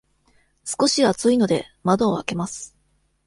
[0.65, 2.75] 少し暑いので、窓を開けます。